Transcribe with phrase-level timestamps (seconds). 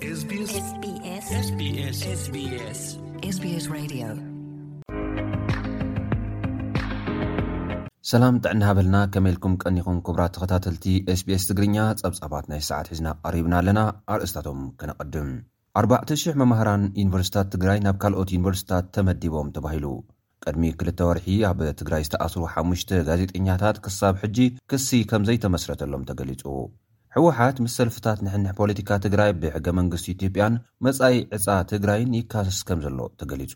[0.00, 0.82] ሰላም
[8.42, 10.86] ጥዕና ሃበልና ከመልኩም ቀኒኹም ክብራት ተኸታተልቲ
[11.20, 13.80] ስቢስ ትግርኛ ጸብጻባት ናይ ሰዓት ሒዝና ቐሪብና ኣለና
[14.16, 15.30] ኣርእስታቶም ክነቐድም
[15.82, 19.86] 4ዕ,000 መማህራን ዩኒቨርስታት ትግራይ ናብ ካልኦት ዩኒቨርስታት ተመዲቦም ተባሂሉ
[20.46, 24.38] ቅድሚ 2ል ወርሒ ኣብ ትግራይ ዝተኣስሩ 5ሙሽተ ጋዜጠኛታት ክሳብ ሕጂ
[24.72, 26.44] ክሲ ከምዘይተመስረተሎም ተገሊጹ
[27.18, 30.54] ሕወሓት ምስ ሰልፍታት ንሕንሕ ፖለቲካ ትግራይ ብሕገ መንግስቲ ኢትጵያን
[30.84, 33.54] መጻኢ ዕፃ ትግራይን ይካሰስ ከም ዘሎ ተገሊጹ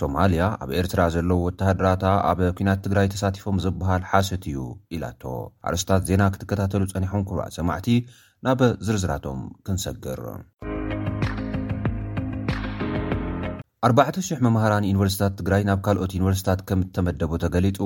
[0.00, 4.58] ሶማልያ ኣብ ኤርትራ ዘለዉ ወተሃድራታ ኣብ ኲናት ትግራይ ተሳቲፎም ዝበሃል ሓሰት እዩ
[4.96, 5.22] ኢላኣቶ
[5.70, 7.88] ኣርስታት ዜና ክትከታተሉ ጸኒሖም ኩባዕ ሰማዕቲ
[8.48, 10.20] ናብ ዝርዝራቶም ክንሰግር
[13.90, 17.80] 4,00 መምሃራን ዩኒቨርስታት ትግራይ ናብ ካልኦት ዩኒቨርሲታት ከም እተመደቡ ተገሊጡ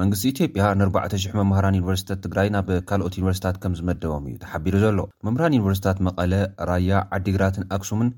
[0.00, 5.54] መንግስቲ ኢትዮጵያ ን4,00 መምህራን ዩኒቨርስታት ትግራይ ናብ ካልኦት ዩኒቨርስታት ከም ዝመደቦም እዩ ተሓቢሩ ዘሎ መምህራን
[5.56, 6.32] ዩኒቨርስታት መቐለ
[6.70, 8.08] ራያ ዓዲግራትን ኣክሱምን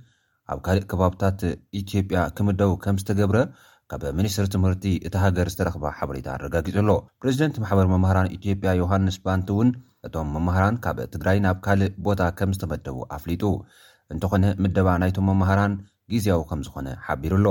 [0.53, 1.41] ኣብ ካልእ ከባብታት
[1.81, 3.39] ኢትዮጵያ ክምደቡ ከም ዝተገብረ
[3.93, 6.91] ካብ ሚኒስትር ትምህርቲ እቲ ሃገር ዝተረኽባ ሓበሬታ ኣረጋጊጹሎ
[7.23, 9.71] ፕሬዚደንት ማሕበር መምህራን ኢትዮጵያ ዮሃንስ ባንቲ እውን
[10.09, 13.43] እቶም መማህራን ካብ ትግራይ ናብ ካልእ ቦታ ከም ዝተመደቡ ኣፍሊጡ
[14.15, 15.75] እንተኾነ ምደባ ናይቶም መምህራን
[16.15, 17.47] ግዜያዊ ከም ዝኾነ ሓቢሩሎ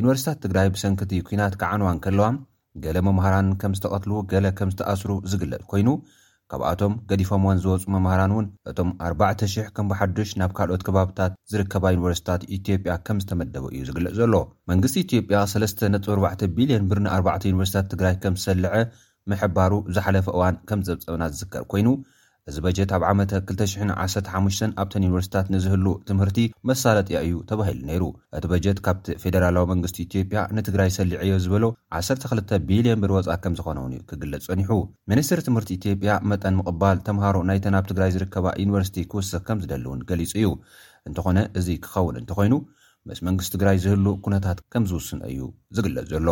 [0.00, 2.28] ዩኒቨርስታት ትግራይ ብሰንክቲ ኩናት ክዓንዋ ከለዋ
[2.84, 5.88] ገለ መምሃራን ከም ዝተቐትሉ ገለ ከም ዝተኣስሩ ዝግለፅ ኮይኑ
[6.50, 12.42] ካብኣቶም ገዲፎም ዎን ዝወፁ መምሃራን እውን እቶም 4,000 ከም በሓዱሽ ናብ ካልኦት ከባብታት ዝርከባ ዩኒቨርስታት
[12.56, 14.34] ኢትዮጵያ ከም ዝተመደቡ እዩ ዝግለፅ ዘሎ
[14.72, 18.72] መንግስቲ ኢትዮ ያ 3.4ዕ ቢልዮን ብርን 4ዕ ዩኒቨርስቲታት ትግራይ ከም ዝሰልዐ
[19.32, 21.88] ምሕባሩ ዝሓለፈ እዋን ከም ዘብፀብና ዝዝከር ኮይኑ
[22.48, 26.38] እዚ በጀት ኣብ ዓመ 215 ኣብተን ዩኒቨርስቲታት ንዝህሉ ትምህርቲ
[26.68, 28.04] መሳለጥያ እዩ ተባሂሉ ነይሩ
[28.36, 31.64] እቲ በጀት ካብቲ ፌደራላዊ መንግስቲ ኢትዮጵያ ንትግራይ ሰሊዕዮ ዝበሎ
[31.98, 34.72] 12ቢልዮን ብሪ ወፃእ ከም ዝኾነ ውን እዩ ክግለፅ ጸኒሑ
[35.12, 40.02] ሚኒስትሪ ትምህርቲ ኢትዮጵያ መጠን ምቕባል ተምሃሮ ናይተ ብ ትግራይ ዝርከባ ዩኒቨርሲቲ ክውስኽ ከም ዝደሊ እውን
[40.10, 40.50] ገሊጹ እዩ
[41.10, 42.54] እንተኾነ እዚ ክኸውን እንተኮይኑ
[43.10, 45.40] ምስ መንግስቲ ትግራይ ዝህሉ ኩነታት ከም ዝውስነ እዩ
[45.76, 46.28] ዝግለፅ ዘሎ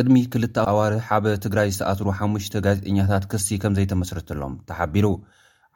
[0.00, 5.06] ቅድሚ ክልተ ኣዋርህ ዓበ ትግራይ ዝተኣትሩ ሓሙሽተ ጋዜጠኛታት ክሲ ከም ዘይተመስረተሎም ተሓቢሩ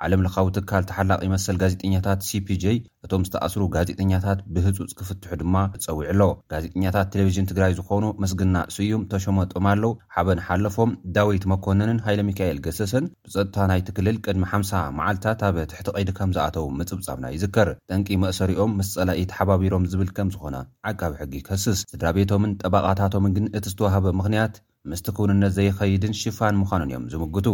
[0.06, 2.64] ዓለም ለካዊ ትካል ተሓላቕ ይመሰል ጋዜጠኛታት ሲፒj
[3.06, 9.66] እቶም ዝተኣስሩ ጋዜጠኛታት ብህፁፅ ክፍትሑ ድማ ፀዊዑ ኣሎ ጋዜጠኛታት ቴሌቭዥን ትግራይ ዝኾኑ መስግና ስዩም ተሸመጡም
[9.72, 15.56] ኣለው ሓበን ሓለፎም ዳዊት መኮንንን ሃይለ ሚካኤል ገሰሰን ብፀጥታ ናይ ትክልል ቅድሚ ሓምሳ መዓልትታት ኣበ
[15.72, 20.56] ትሕቲ ቀይዲ ከም ዝኣተዉ ምፅብጻብና ይዝከር ጠንቂ መእሰሪኦም መስ ጸላኢ ተሓባቢሮም ዝብል ከም ዝኾነ
[20.90, 24.54] ዓቃቢ ሕጊ ከስስ ስድራ ቤቶምን ጠባቓታቶምን ግን እቲ ዝተዋሃበ ምክንያት
[24.90, 27.48] ምስቲ ክውንነት ዘይኸይድን ሽፋን ምዃኑን እዮም ዝምግቱ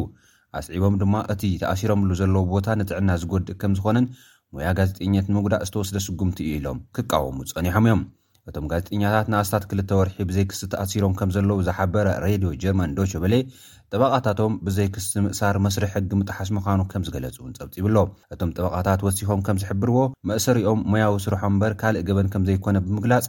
[0.58, 4.06] ኣስዒቦም ድማ እቲ ተኣሲሮምሉ ዘለዉ ቦታ ንጥዕና ዝጎድእ ከም ዝኮነን
[4.54, 8.00] ሙያ ጋዜጠኛት ንምጉዳእ ዝተወስደ ስጉምቲ ኢሎም ክቃወሙ ፀኒሖም እዮም
[8.50, 13.34] እቶም ጋዜጠኛታት ንኣስታት ክልተ ወርሒ ብዘይ ክሲ ተኣሲሮም ከም ዘለዉ ዝሓበረ ሬድዮ ጀርማን ዶች በሌ
[13.92, 17.96] ጥበቓታቶም ብዘይ ክሲ ምእሳር መስርሒ ሕጊ ምጥሓስ ምዃኑ ከም ዝገለጹ እውን ፀብፂብሎ
[18.34, 19.98] እቶም ጥበቓታት ወሲሖም ከም ዝሕብርዎ
[20.30, 23.26] መእሰሪኦም ሙያ ውስርሖም እምበር ካልእ ገበን ከም ዘይኮነ ብምግላጽ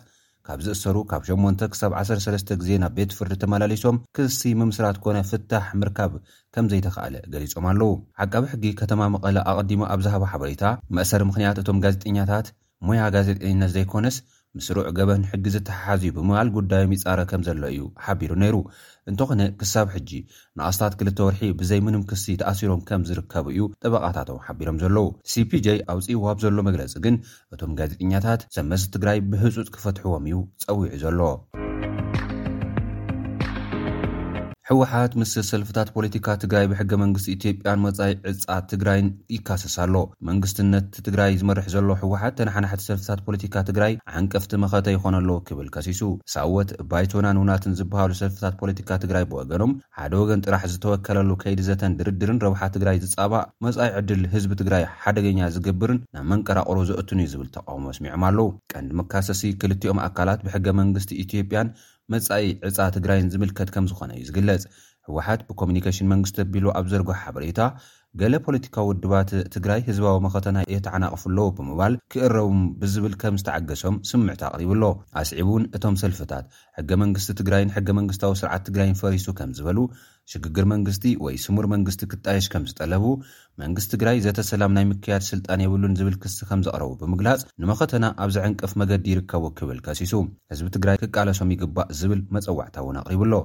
[0.50, 5.66] ካብ ዚእሰሩ ካብ 8ሞን ክሳብ 13ስ ጊዜ ናብ ቤት ፍርድ ተመላሊሶም ክሲ ምምስራት ኮነ ፍታሕ
[5.82, 6.12] ምርካብ
[6.54, 7.90] ከም ዘይተኸኣለ ገሊፆም ኣለዉ
[8.24, 10.64] ዓቃቢ ሕጊ ከተማ መቐሊ ኣቐዲሞ ኣብዛሃባ ሓበሬታ
[11.00, 12.50] መእሰር ምክንያት እቶም ጋዜጠኛታት
[12.90, 14.18] ሞያ ጋዜጠነት ዘይኮነስ
[14.58, 18.56] ምስሩዕ ገበህን ሕጊ ዝተሓሓዙ ብምባል ጉዳዮም ይጻረ ከም ዘሎ እዩ ሓቢሩ ነይሩ
[19.12, 20.10] እንተኾነ ክሳብ ሕጂ
[20.58, 26.00] ንኣስታት ክልተ ወርሒ ብዘይ ምንም ክሲ ተኣሲሮም ከም ዝርከቡ እዩ ጠበቓታቶም ሓቢሮም ዘለዉ ሲፒj ኣብ
[26.10, 27.18] ፂዋብ ዘሎ መግለፂ ግን
[27.56, 31.34] እቶም ጋዜጠኛታት ዘመስቲ ትግራይ ብህፁፅ ክፈትሕዎም እዩ ፀዊዑ ዘለዎ
[34.72, 39.96] ሕወሓት ምስ ሰልፍታት ፖለቲካ ትግራይ ብሕገ መንግስቲ ኢትዮጵያን መፃኢ ዕፃ ትግራይን ይካሰስ ኣሎ
[40.30, 46.02] መንግስትነት ትግራይ ዝመርሕ ዘሎ ሕወሓት ተናሓናሕቲ ሰልፍታት ፖለቲካ ትግራይ ዓንቀፍቲ መኸተ ይኮነለዉ ክብል ከሲሱ
[46.35, 52.41] ሳወት ባይቶናን እውናትን ዝበሃሉ ሰልፍታት ፖለቲካ ትግራይ ብወገኖም ሓደ ወገን ጥራሕ ዝተወከለሉ ከይዲ ዘተን ድርድርን
[52.47, 57.84] ረብሓ ትግራይ ዝፃባእ መፃኢ ዕድል ህዝቢ ትግራይ ሓደገኛ ዝግብርን ናብ መንቀራቅሮ ዘእትን እዩ ዝብል ተቃሞ
[57.96, 61.69] ኣስሚዖም ኣለው ቀንዲ መካሰሲ ክልትኦም ኣካላት ብሕገ መንግስቲ ኢትዮጵያን
[62.14, 64.64] መጻኢ ዕፃ ትግራይን ዝምልከት ከምዝኾነ እዩ ዝግለጽ
[65.07, 67.60] ህወሓት ብኮሙኒኬሽን መንግስቲ ኣቢሉ ኣብ ዘርጎሕ ሓበሬታ
[68.20, 72.48] ገሌ ፖለቲካዊ ውድባት ትግራይ ህዝባዊ መኸተና የተዓናቕፉለዉ ብምባል ክእረቡ
[72.82, 74.84] ብዝብል ከም ዝተዓገሶም ስምዕቲ ኣቕሪቡ ኣሎ
[75.22, 76.46] ኣስዒቡ እውን እቶም ሰልፍታት
[76.78, 79.78] ሕገ መንግስቲ ትግራይን ሕገ መንግስታዊ ስርዓት ትግራይን ፈሪሱ ከም ዝበሉ
[80.34, 83.06] ሽግግር መንግስቲ ወይ ስሙር መንግስቲ ክጣየሽ ከም ዝጠለቡ
[83.64, 88.74] መንግስቲ ትግራይ ዘተሰላም ናይ ምክያድ ስልጣን የብሉን ዝብል ክስ ከም ዘቕረቡ ብምግላጽ ንመኸተና ኣብዚ ዕንቅፍ
[88.84, 90.14] መገዲ ይርከቡ ክብል ከሲሱ
[90.54, 93.36] ህዝቢ ትግራይ ክቃለሶም ይግባእ ዝብል መፀዋዕታ እውን ኣቕሪቡ ኣሎ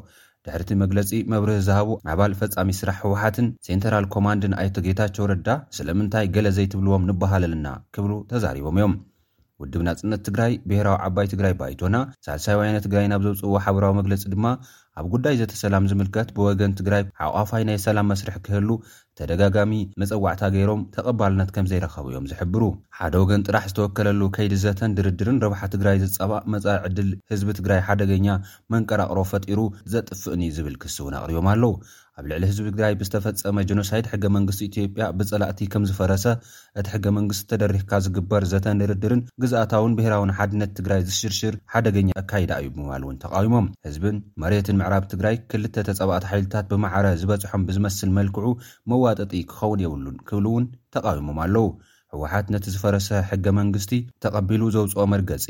[0.46, 6.48] ድሕርቲ መግለፂ መብሪህ ዝሃቡ ኣባል ፈፃሚ ስራሕ ህወሓትን ሴንትራል ኮማንድን ኣይቶ ጌታቸው ረዳ ስለምንታይ ገለ
[6.56, 8.94] ዘይትብልዎም ንባሃለልና ክብሉ ተዛሪቦም እዮም
[9.62, 11.96] ውድብ ናፅነት ትግራይ ብሄራዊ ዓባይ ትግራይ ባይቶና
[12.26, 14.46] ሳልሳይ ዋይነት ትግራይ ናብ ዘውፅዎ ሓበራዊ መግለፂ ድማ
[15.00, 18.68] ኣብ ጉዳይ ዘተሰላም ዝምልከት ብወገን ትግራይ ዓቋፋይ ናይ ሰላም መስርሕ ክህሉ
[19.18, 22.62] ተደጋጋሚ መፀዋዕታ ገይሮም ተቐባልነት ከም ዘይረከብ እዮም ዝሕብሩ
[22.98, 28.28] ሓደ ወገን ጥራሕ ዝተወከለሉ ከይዲ ዘተን ድርድርን ረብሓ ትግራይ ዝፀባእ መፃ ዕድል ህዝቢ ትግራይ ሓደገኛ
[28.74, 29.60] መንቀራቅሮ ፈጢሩ
[29.94, 31.74] ዘጥፍእን ዝብል ክስ እውን ኣቅሪቦም ኣለው
[32.20, 36.26] ኣብ ልዕሊ ህዝቢ ትግራይ ብዝተፈፀመ ጀኖሳይድ ሕገ መንግስቲ ኢትዮጵያ ብፀላእቲ ከም ዝፈረሰ
[36.80, 42.68] እቲ ሕገ መንግስቲ ተደሪክካ ዝግበር ዘተን ድርድርን ግዛኣታውን ብሄራውን ሓድነት ትግራይ ዝሽርሽር ሓደገኛ ኣካይዳ እዩ
[42.76, 48.46] ምባል እውን ተቃዊሞም ህዝብን መሬትን ምዕራብ ትግራይ ክልተ ተፀባእቲ ሓይልታት ብማዓረ ዝበፅሖም ብዝመስል መልክዑ
[49.06, 50.64] ዋጠጢ ክኸውን የብሉን ክብል እውን
[50.94, 51.64] ተቃዊሞም ኣለዉ
[52.14, 53.92] ህወሓት ነቲ ዝፈረሰ ሕገ መንግስቲ
[54.24, 55.46] ተቐቢሉ ዘውፅኦ መርገፂ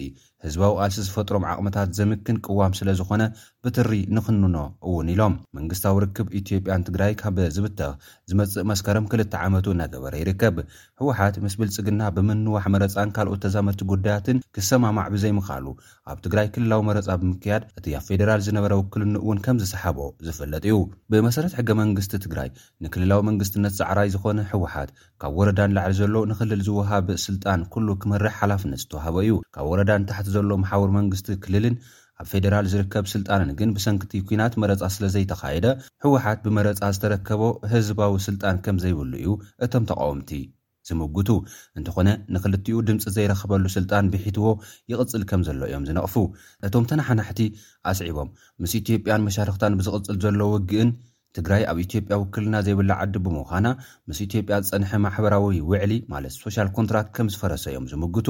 [0.46, 3.22] ህዝባዊ ቃልሲ ዝፈጥሮም ዓቅምታት ዘምክን ቅዋም ስለ ዝኮነ
[3.66, 4.56] ብትሪ ንኽንኖ
[4.88, 7.92] እውን ኢሎም መንግስታዊ ርክብ ኢትዮጵያን ትግራይ ካብ ብዝብትኽ
[8.30, 10.56] ዝመፅእ መስከረም ክልተ ዓመቱ እናገበረ ይርከብ
[11.02, 15.66] ሕወሓት ምስ ብልጽግና ብምንዋሕ መረፃን ካልኦት ተዛመርቲ ጉዳያትን ክሰማማዕ ብዘይምኽሉ
[16.12, 20.76] ኣብ ትግራይ ክልላዊ መረፃ ብምክያድ እቲ ኣብ ፌደራል ዝነበረ ውክልን እውን ከም ዝሰሓቦ ዝፍለጥ እዩ
[21.14, 22.50] ብመሰረት ሕገ መንግስቲ ትግራይ
[22.86, 24.90] ንክልላዊ መንግስትነት ፃዕራይ ዝኾነ ሕወሓት
[25.22, 30.28] ካብ ወረዳን ላዕሊ ዘሎ ንኽልል ዝወሃብ ስልጣን ኩሉ ክመርሕ ሓላፍነት ዝተዋሃበ እዩ ካብ ወረዳን ታሕቲ
[30.38, 31.76] ዘሎ ማሓውር መንግስቲ ክልልን
[32.22, 35.66] ኣብ ፌደራል ዝርከብ ስልጣንን ግን ብሰንኪቲ ኩናት መረፃ ስለ ዘይተኻየደ
[36.04, 39.30] ህወሓት ብመረፃ ዝተረከቦ ህዝባዊ ስልጣን ከም ዘይብሉ እዩ
[39.64, 40.30] እቶም ተቓወምቲ
[40.88, 41.30] ዝምግቱ
[41.78, 44.48] እንተኾነ ንክልቲኡ ድምፂ ዘይረኽበሉ ስልጣን ብሒትዎ
[44.92, 46.14] ይቕጽል ከም ዘሎ እዮም ዝነቕፉ
[46.68, 47.40] እቶም ተናሓናሕቲ
[47.90, 48.30] ኣስዒቦም
[48.62, 50.92] ምስ ኢትዮጵያን መሻርክታን ብዝቕጽል ዘሎ ውግእን
[51.36, 53.68] ትግራይ ኣብ ኢትዮጵያ ውክልና ዘይብላ ዓዲ ብምዃና
[54.10, 58.28] ምስ ኢትዮጵያ ዝጸንሐ ማሕበራዊ ውዕሊ ማለት ሶሻል ኮንትራክት ከም ዝፈረሰ ዮም ዝምግቱ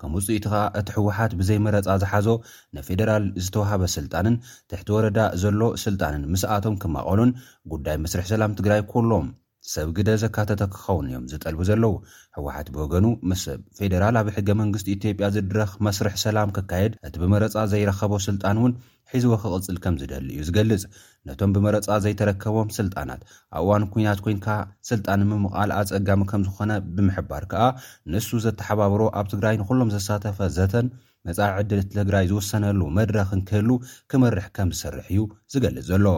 [0.00, 2.26] ከም ውፅኢት ከ እቲ ሕወሓት ብዘይመረፃ ዝሓዞ
[2.76, 4.36] ንፌደራል ዝተዋሃበ ስልጣንን
[4.70, 7.32] ትሕቲ ወረዳ ዘሎ ስልጣንን ምስኣቶም ክማቐሉን
[7.74, 9.26] ጉዳይ ምስርሒ ሰላም ትግራይ ኩህሎም
[9.70, 11.94] ሰብ ግደ ዘካተተ ክኸውን እዮም ዝጠልቡ ዘለዉ
[12.36, 18.12] ሕወሓት ብወገኑ ምስብ ፌደራል ኣብ ሕገ መንግስቲ ኢትዮጵያ ዝድረኽ መስርሕ ሰላም ክካየድ እቲ ብመረፃ ዘይረኸቦ
[18.28, 18.72] ስልጣን እውን
[19.12, 20.84] ሒዝዎ ክቕፅል ከም ዝደሊ እዩ ዝገልጽ
[21.28, 23.22] ነቶም ብመረፃ ዘይተረከቦም ስልጣናት
[23.54, 24.48] ኣብ እዋን ኩናት ኮንካ
[24.90, 27.66] ስልጣን ምምቓል ኣጸጋሚ ከም ዝኾነ ብምሕባር ከኣ
[28.14, 30.88] ንእሱ ዘተሓባብሮ ኣብ ትግራይ ንኹሎም ዝሳተፈ ዘተን
[31.28, 33.70] መፃ ዕድል ትግራይ ዝውሰነሉ መድረኽ ክንክህሉ
[34.12, 35.22] ክመርሕ ከም ዝሰርሕ እዩ
[35.54, 36.16] ዝገልጽ ዘለዎ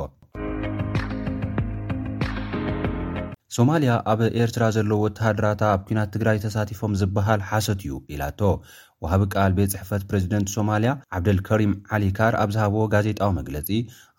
[3.56, 8.40] ሶማልያ ኣብ ኤርትራ ዘለዉ ወተሃደራታ ኣብ ኩናት ትግራይ ተሳቲፎም ዝበሃል ሓሰት እዩ ኢላቶ
[9.04, 13.69] ውሃቢ ቃል ቤት ፅሕፈት ፕሬዚደንት ሶማልያ ዓብደልከሪም ዓሊ ካር ኣብ ዝሃቦ ጋዜጣዊ መግለፂ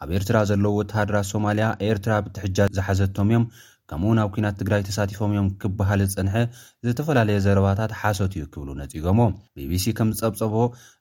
[0.04, 3.46] ኣብ ኤርትራ ዘለዉ ወተሃደራት ሶማልያ ኤርትራ ብትሕጃ ዝሓዘቶም እዮም
[3.94, 6.36] ከምኡን ኣብ ኩናት ትግራይ ተሳቲፎም እዮም ክበሃል ዝፅንሐ
[6.86, 9.20] ዝተፈላለየ ዘረባታት ሓሰት እዩ ክብሉ ነጺጎሞ
[9.58, 10.56] ቢቢሲ ከም ዝጸብጸቦ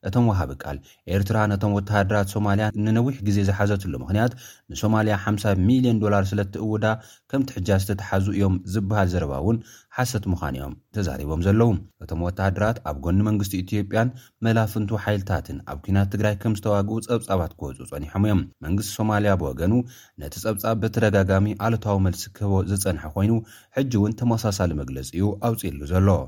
[0.09, 0.79] እቶም ውሃቢ ቃል
[1.15, 4.35] ኤርትራ ነቶም ወተሃደራት ሶማልያ ንነዊሕ ግዜ ዝሓዘትሉ ምኽንያት
[4.73, 6.85] ንሶማልያ ሓ0 ሚልዮን ዶላር ስለትእውዳ
[7.33, 9.59] ከም ትሕጃዝ ዝተተሓዙ እዮም ዝበሃል ዘረባ እውን
[9.97, 11.71] ሓሰት ምዃን እዮም ተዛሪቦም ዘለዉ
[12.03, 14.13] እቶም ወተሃድራት ኣብ ጎኒ መንግስቲ ኢትዮጵያን
[14.45, 19.75] መላፍንቱ ሓይልታትን ኣብ ኩናት ትግራይ ከም ዝተዋግቡ ጸብፃባት ክወፁ ጸኒሖም እዮም መንግስቲ ሶማልያ ብወገኑ
[20.23, 23.35] ነቲ ጸብጻብ ብተደጋጋሚ ኣሎታዊ መልስ ክህቦ ዝፀንሐ ኮይኑ
[23.79, 26.19] ሕጂ እውን ተመሳሳሊ መግለፂ እዩ ኣውፂኢሉ ዘሎ